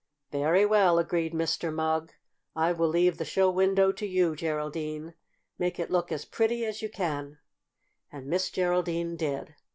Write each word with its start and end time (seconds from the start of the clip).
"Very 0.31 0.65
well," 0.65 0.97
agreed 0.97 1.31
Mr. 1.31 1.71
Mugg. 1.71 2.11
"I 2.55 2.71
will 2.71 2.87
leave 2.87 3.19
the 3.19 3.23
show 3.23 3.51
window 3.51 3.91
to 3.91 4.07
you, 4.07 4.35
Geraldine. 4.35 5.13
Make 5.59 5.77
it 5.79 5.91
look 5.91 6.11
as 6.11 6.25
pretty 6.25 6.65
as 6.65 6.81
you 6.81 6.89
can." 6.89 7.37
And 8.11 8.25
Miss 8.25 8.49
Geraldine 8.49 9.15
did. 9.15 9.53